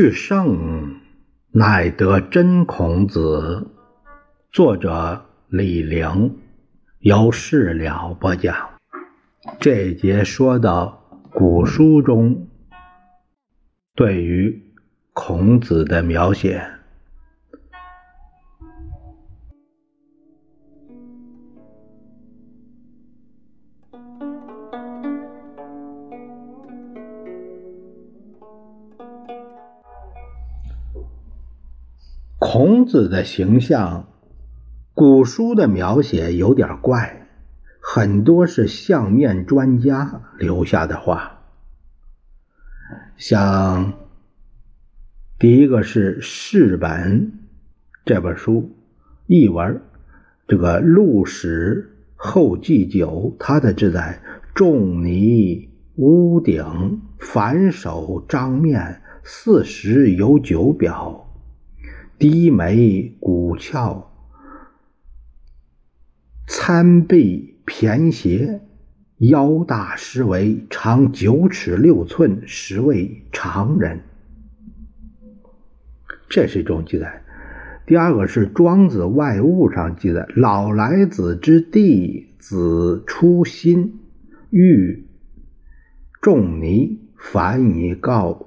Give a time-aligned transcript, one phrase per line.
[0.00, 1.00] 去圣
[1.50, 3.66] 乃得真孔子。
[4.52, 6.38] 作者李陵，
[7.00, 8.54] 由事了播讲。
[9.58, 12.46] 这一节说到古书中
[13.96, 14.62] 对于
[15.14, 16.64] 孔子的描写。
[32.40, 34.06] 孔子的形象，
[34.94, 37.26] 古书的描写有点怪，
[37.80, 41.40] 很多是相面专家留下的话。
[43.16, 43.94] 像
[45.36, 47.22] 第一个是《世本》
[48.04, 48.76] 这本书
[49.26, 49.82] 译文，
[50.46, 54.22] 这个陆史后记九，他的字在
[54.54, 61.27] 仲尼屋顶，反手张面，四时有九表。
[62.18, 64.10] 低眉骨翘，
[66.48, 68.60] 参背偏斜，
[69.18, 74.00] 腰大实为长九尺六寸，实为常人。
[76.28, 77.22] 这是一种记载。
[77.86, 84.00] 第二个是《庄子外物》上记载：“老来子之弟子出心，
[84.50, 85.06] 欲
[86.20, 88.46] 仲尼，反以告。”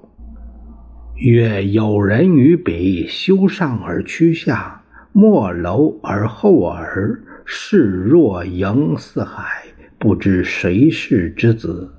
[1.16, 4.82] 曰：有人于彼修上而趋下，
[5.12, 9.64] 莫楼而后耳，视若盈四海，
[9.98, 11.92] 不知谁是之子。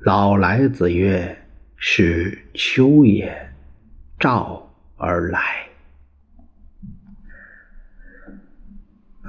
[0.00, 1.36] 老来子曰：
[1.76, 3.50] 是丘也。
[4.18, 5.40] 召而来。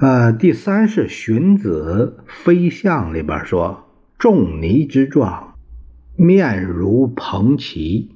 [0.00, 5.54] 呃，第三是《荀子·非象》里边说：仲尼之状，
[6.16, 8.08] 面如彭蜞。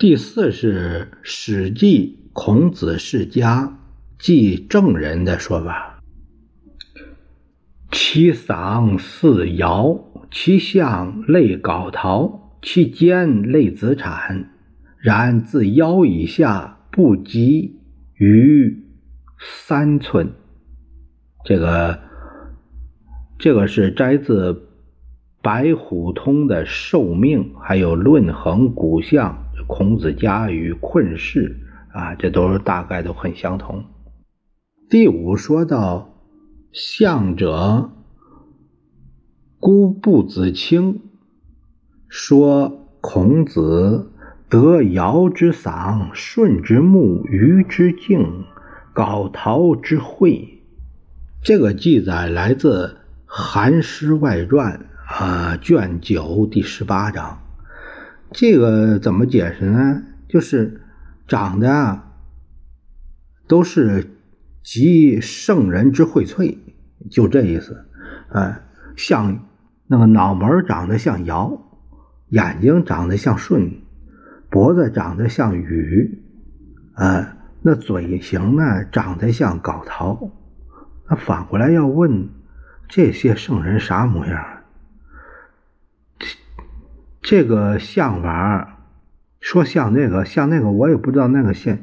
[0.00, 3.78] 第四是《史记·孔子世家
[4.18, 6.00] 记证人的说法：
[7.92, 14.48] 其嗓似尧，其相类皋陶，其肩类子产，
[14.96, 17.78] 然自腰以下不及
[18.14, 18.82] 于
[19.38, 20.32] 三寸。
[21.44, 21.98] 这个，
[23.38, 24.54] 这个是摘自
[25.42, 29.44] 《白虎通》的寿命，还有《论衡古相》。
[29.72, 31.60] 孔子家与困世
[31.92, 33.84] 啊，这都是大概都很相同。
[34.88, 36.12] 第五说到
[36.72, 37.90] 相者，
[39.60, 41.00] 孤不子清
[42.08, 44.10] 说孔子
[44.48, 48.44] 得尧之嗓，舜之目，虞之敬，
[48.92, 50.62] 皋陶之慧。
[51.44, 52.86] 这个记载来自
[53.24, 54.88] 《韩诗外传》
[55.24, 57.38] 啊，卷九第十八章。
[58.32, 60.02] 这个怎么解释呢？
[60.28, 60.80] 就是
[61.26, 62.12] 长得啊，
[63.48, 64.08] 都是
[64.62, 66.56] 集圣人之荟萃，
[67.10, 67.86] 就这意思。
[68.28, 68.60] 哎，
[68.96, 69.46] 像
[69.88, 71.60] 那个脑门长得像尧，
[72.28, 73.80] 眼睛长得像舜，
[74.48, 76.22] 脖子长得像禹，
[76.94, 80.30] 啊，那嘴型呢长得像皋陶。
[81.08, 82.28] 那反过来要问，
[82.88, 84.59] 这些圣人啥模样？
[87.30, 88.80] 这个像法
[89.38, 91.78] 说像那个像那个，我也不知道那个像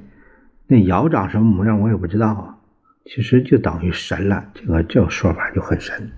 [0.68, 2.58] 那尧长什么模样，我也不知道啊。
[3.06, 6.12] 其实就等于神了，这个这个说法就很神。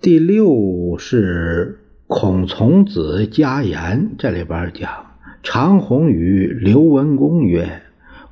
[0.00, 1.78] 第六是
[2.08, 5.12] 孔从子家言，这里边讲
[5.44, 7.82] 长虹与刘文公曰：“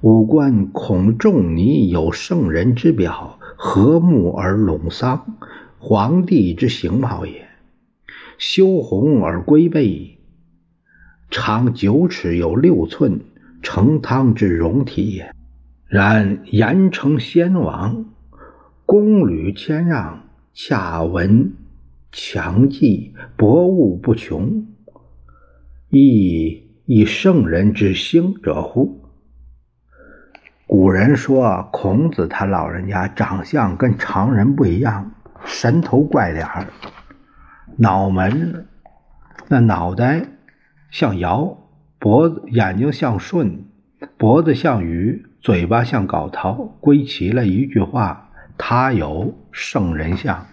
[0.03, 5.37] 吾观孔仲尼有圣人之表，和睦而陇桑，
[5.79, 7.47] 皇帝之形貌也。”
[8.45, 10.19] 修红而龟背，
[11.31, 13.21] 长九尺有六寸，
[13.63, 15.33] 成汤之容体也。
[15.87, 18.05] 然言成先王，
[18.85, 21.53] 功履谦让，恰闻
[22.11, 24.67] 强记，博物不穷，
[25.91, 29.05] 亦以圣人之兴者乎？
[30.67, 35.13] 古人说，孔子他老人家长相跟常人不一样，
[35.45, 36.67] 神头怪脸儿。
[37.77, 38.67] 脑门，
[39.49, 40.27] 那脑袋
[40.91, 41.57] 像尧，
[41.99, 43.65] 脖子眼睛像舜，
[44.17, 50.47] 脖子像禹，嘴巴像皋陶，归齐了一句话，他有圣人相。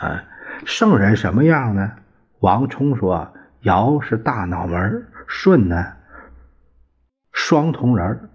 [0.00, 0.24] 啊，
[0.64, 1.92] 圣人什么样呢？
[2.40, 5.94] 王充说，尧是大脑门，舜呢
[7.32, 8.30] 双瞳仁，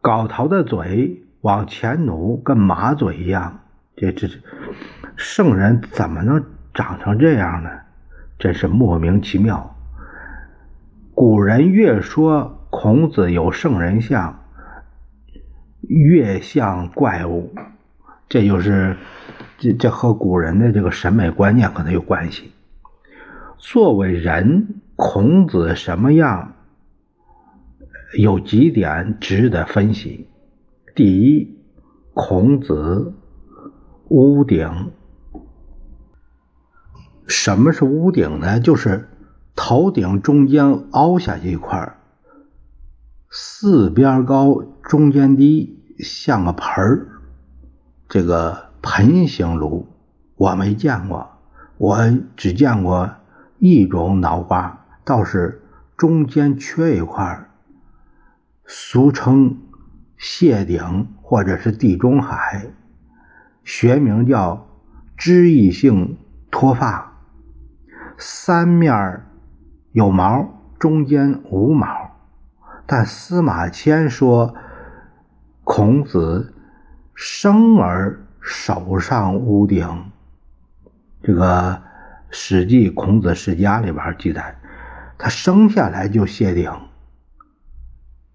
[0.00, 3.60] 皋陶的嘴往前努，跟马嘴一样。
[3.96, 4.38] 这这这，
[5.16, 6.42] 圣人怎么能？
[6.74, 7.70] 长成这样呢？
[8.38, 9.76] 真是莫名其妙。
[11.14, 14.40] 古人越说孔子有圣人相，
[15.82, 17.52] 越像怪物，
[18.30, 18.96] 这就是
[19.58, 22.52] 这这和古人的这个审美观念可能有关系。
[23.58, 26.54] 作为人，孔子什么样？
[28.18, 30.26] 有几点值得分析。
[30.94, 31.58] 第一，
[32.14, 33.12] 孔子
[34.08, 34.92] 屋顶。
[37.30, 38.58] 什么是屋顶呢？
[38.58, 39.08] 就是
[39.54, 41.96] 头顶中间凹下去一块
[43.30, 47.06] 四边高，中间低，像个盆儿。
[48.08, 49.86] 这个盆形炉
[50.34, 51.30] 我没见过，
[51.78, 51.96] 我
[52.36, 53.08] 只见过
[53.60, 55.62] 一种脑瓜，倒是
[55.96, 57.48] 中间缺一块
[58.66, 59.56] 俗称
[60.18, 62.72] 谢顶或者是地中海，
[63.62, 64.66] 学名叫
[65.16, 66.18] 脂溢性
[66.50, 67.09] 脱发，
[68.20, 69.22] 三面
[69.92, 70.46] 有毛，
[70.78, 71.86] 中间无毛。
[72.86, 74.54] 但司马迁说
[75.64, 76.52] 孔子
[77.14, 80.10] 生而手上无顶，
[81.22, 81.72] 这个
[82.28, 84.54] 《史记·孔子世家》里边记载，
[85.16, 86.70] 他生下来就谢顶。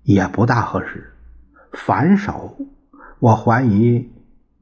[0.01, 1.13] 也不大合适，
[1.73, 2.57] 反手，
[3.19, 4.11] 我怀疑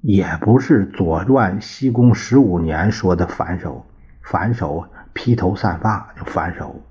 [0.01, 3.85] 也不是《左传》西宫十五年说的反手，
[4.21, 6.81] 反手披头散发就反手，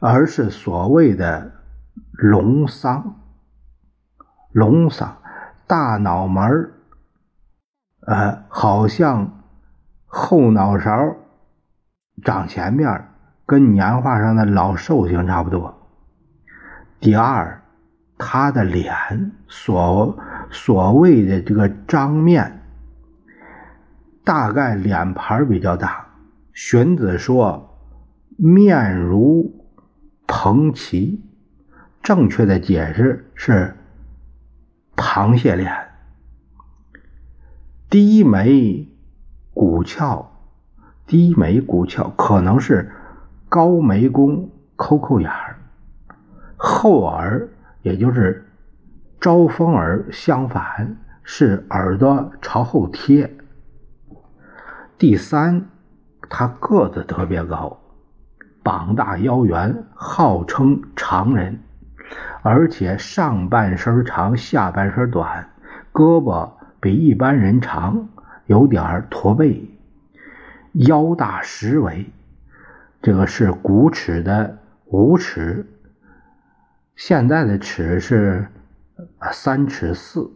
[0.00, 1.52] 而是所谓的
[2.12, 3.20] 龙桑。
[4.52, 5.16] 龙桑，
[5.66, 6.70] 大脑门儿
[8.06, 9.42] 呃，好像
[10.06, 11.16] 后脑勺
[12.22, 13.08] 长前面，
[13.46, 15.88] 跟年画上的老寿星差不多。
[17.00, 17.62] 第二，
[18.16, 20.16] 他的脸所
[20.50, 22.62] 所谓的这个张面，
[24.24, 26.03] 大概脸盘比较大。
[26.54, 27.76] 荀子说
[28.36, 29.68] 面如
[30.24, 31.20] 彭奇，
[32.00, 33.74] 正确的解释是
[34.94, 35.72] 螃蟹脸。
[37.90, 38.88] 低眉
[39.52, 40.30] 骨翘，
[41.06, 42.92] 低眉骨翘可能是
[43.48, 45.58] 高眉弓抠抠眼儿。
[46.56, 47.48] 后耳，
[47.82, 48.46] 也就是
[49.20, 53.36] 招风耳，相反是耳朵朝后贴。
[54.96, 55.68] 第三，
[56.28, 57.80] 他个子特别高，
[58.62, 61.60] 膀大腰圆，号称常人，
[62.42, 65.50] 而且上半身长，下半身短，
[65.92, 66.50] 胳膊
[66.80, 68.08] 比一般人长，
[68.46, 69.68] 有点驼背，
[70.72, 72.10] 腰大十围，
[73.02, 75.66] 这个是古尺的五尺。
[76.96, 78.48] 现在的尺是
[79.32, 80.30] 三尺四，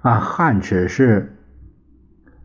[0.00, 1.35] 啊，汉尺是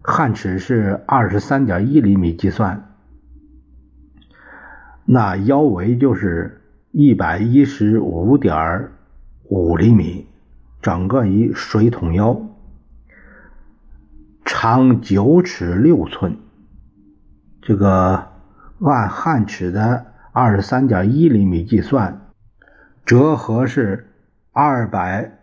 [0.03, 2.95] 汉尺是二十三点一厘米计算，
[5.06, 6.62] 那腰围就是
[6.92, 8.89] 一百一十五点
[9.44, 10.27] 五厘米，
[10.81, 12.42] 整个一水桶腰，
[14.44, 16.38] 长九尺六寸，
[17.62, 18.27] 这个
[18.80, 22.18] 按汉尺的二十三点一厘米计算。
[23.06, 24.08] 折合是
[24.51, 25.39] 二百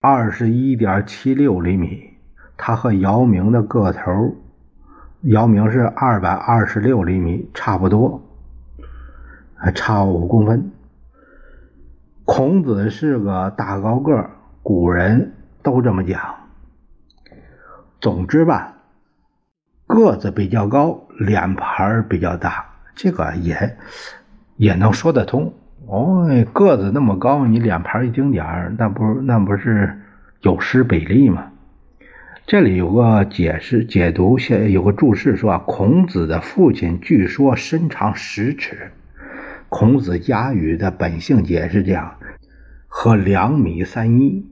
[0.00, 2.09] 二十一点七六厘米，
[2.62, 4.36] 他和姚明的个头，
[5.22, 8.22] 姚明是二百二十六厘米，差不多，
[9.56, 10.70] 还差五公分。
[12.26, 14.28] 孔子是个大高个，
[14.62, 16.20] 古人都这么讲。
[17.98, 18.74] 总之吧，
[19.86, 23.78] 个子比较高，脸盘比较大，这个也
[24.56, 25.54] 也能说得通。
[25.86, 29.98] 哦，个子那么高，你脸盘一丁点儿，那不那不是
[30.42, 31.46] 有失比例吗？
[32.50, 38.90] 这里有个解释解读，现有个注释说，孔子的父亲据说身长十尺，
[39.68, 42.16] 孔子家语的本性解释这样，
[42.88, 44.50] 和两米三一。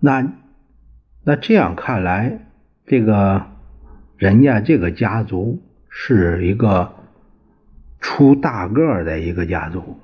[0.00, 0.32] 那
[1.22, 2.38] 那这样看来，
[2.86, 3.48] 这个
[4.16, 6.94] 人家这个家族是一个
[8.00, 10.00] 出大个的一个家族。